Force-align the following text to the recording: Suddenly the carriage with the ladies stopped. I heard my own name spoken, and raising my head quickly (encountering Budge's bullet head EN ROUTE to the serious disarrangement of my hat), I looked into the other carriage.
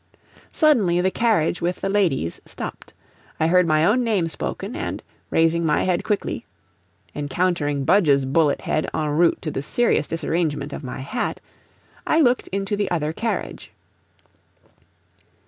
Suddenly 0.51 0.99
the 0.99 1.11
carriage 1.11 1.61
with 1.61 1.81
the 1.81 1.87
ladies 1.87 2.41
stopped. 2.43 2.91
I 3.39 3.45
heard 3.45 3.67
my 3.67 3.85
own 3.85 4.03
name 4.03 4.27
spoken, 4.29 4.75
and 4.75 5.03
raising 5.29 5.63
my 5.63 5.83
head 5.83 6.03
quickly 6.03 6.43
(encountering 7.13 7.85
Budge's 7.85 8.25
bullet 8.25 8.61
head 8.61 8.89
EN 8.95 8.99
ROUTE 9.11 9.39
to 9.43 9.51
the 9.51 9.61
serious 9.61 10.07
disarrangement 10.07 10.73
of 10.73 10.83
my 10.83 11.01
hat), 11.01 11.39
I 12.07 12.19
looked 12.19 12.47
into 12.47 12.75
the 12.75 12.89
other 12.89 13.13
carriage. 13.13 13.69